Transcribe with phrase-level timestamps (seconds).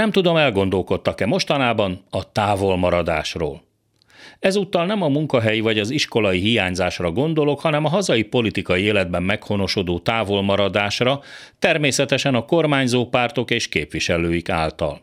[0.00, 3.62] Nem tudom, elgondolkodtak-e mostanában a távolmaradásról.
[4.38, 9.98] Ezúttal nem a munkahelyi vagy az iskolai hiányzásra gondolok, hanem a hazai politikai életben meghonosodó
[9.98, 11.20] távolmaradásra,
[11.58, 15.00] természetesen a kormányzó pártok és képviselőik által.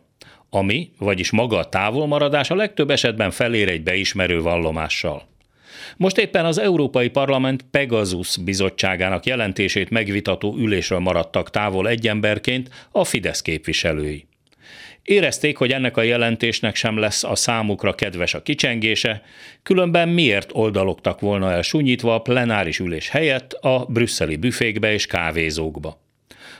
[0.50, 5.22] Ami, vagyis maga a távolmaradás a legtöbb esetben felér egy beismerő vallomással.
[5.96, 13.04] Most éppen az Európai Parlament Pegasus bizottságának jelentését megvitató ülésről maradtak távol egy emberként a
[13.04, 14.27] Fidesz képviselői.
[15.02, 19.22] Érezték, hogy ennek a jelentésnek sem lesz a számukra kedves a kicsengése,
[19.62, 26.00] különben miért oldalogtak volna el sunyítva a plenáris ülés helyett a brüsszeli büfékbe és kávézókba.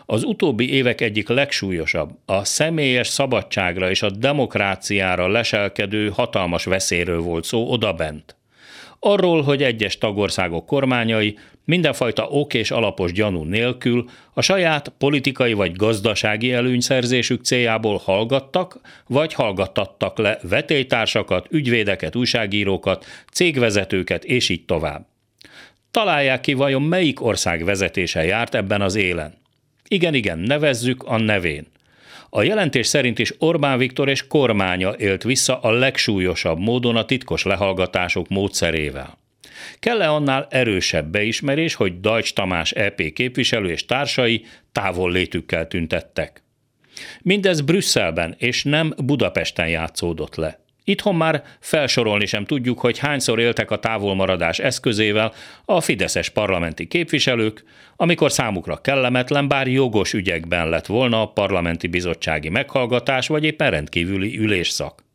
[0.06, 7.44] Az utóbbi évek egyik legsúlyosabb, a személyes szabadságra és a demokráciára leselkedő hatalmas veszélyről volt
[7.44, 8.38] szó odabent
[9.00, 15.72] arról, hogy egyes tagországok kormányai mindenfajta ok és alapos gyanú nélkül a saját politikai vagy
[15.72, 25.06] gazdasági előnyszerzésük céljából hallgattak, vagy hallgattattak le vetélytársakat, ügyvédeket, újságírókat, cégvezetőket és így tovább.
[25.90, 29.34] Találják ki, vajon melyik ország vezetése járt ebben az élen.
[29.88, 31.66] Igen, igen, nevezzük a nevén.
[32.30, 37.42] A jelentés szerint is Orbán Viktor és kormánya élt vissza a legsúlyosabb módon a titkos
[37.42, 39.18] lehallgatások módszerével.
[39.78, 46.42] Kell-e annál erősebb beismerés, hogy Dajcs Tamás EP képviselő és társai távol létükkel tüntettek?
[47.22, 50.66] Mindez Brüsszelben és nem Budapesten játszódott le.
[50.89, 55.33] Itthon már felsorolni sem tudjuk, hogy hányszor éltek a távolmaradás eszközével
[55.64, 57.64] a fideszes parlamenti képviselők,
[57.97, 64.39] amikor számukra kellemetlen, bár jogos ügyekben lett volna a parlamenti bizottsági meghallgatás vagy éppen rendkívüli
[64.39, 65.08] ülésszak.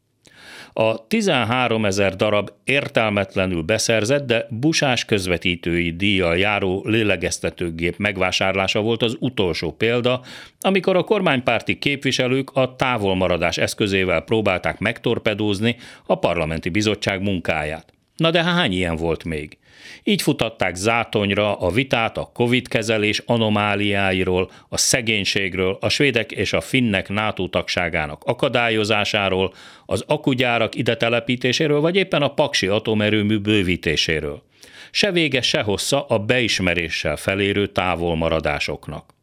[0.74, 9.16] A 13 ezer darab értelmetlenül beszerzett, de busás közvetítői díjjal járó lélegeztetőgép megvásárlása volt az
[9.20, 10.22] utolsó példa,
[10.60, 17.94] amikor a kormánypárti képviselők a távolmaradás eszközével próbálták megtorpedózni a parlamenti bizottság munkáját.
[18.24, 19.58] Na de hány ilyen volt még?
[20.04, 26.62] Így futatták zátonyra a vitát a Covid kezelés anomáliáiról, a szegénységről, a svédek és a
[26.62, 29.54] finnek NATO tagságának akadályozásáról,
[29.86, 34.44] az akugyárak ide telepítéséről, vagy éppen a paksi atomerőmű bővítéséről.
[34.92, 39.14] Se vége, se hossza a beismeréssel felérő távolmaradásoknak.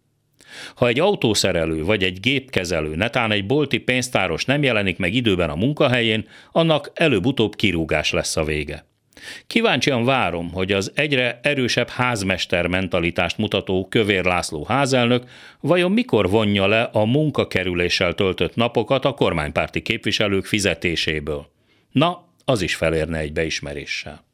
[0.74, 5.54] Ha egy autószerelő vagy egy gépkezelő, netán egy bolti pénztáros nem jelenik meg időben a
[5.54, 8.88] munkahelyén, annak előbb-utóbb kirúgás lesz a vége.
[9.47, 15.25] Kíváncsian várom, hogy az egyre erősebb házmester mentalitást mutató Kövér László házelnök
[15.60, 21.47] vajon mikor vonja le a munkakerüléssel töltött napokat a kormánypárti képviselők fizetéséből.
[21.92, 24.25] Na, az is felérne egy beismeréssel.